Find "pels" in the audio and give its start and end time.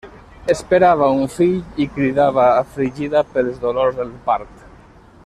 3.37-3.63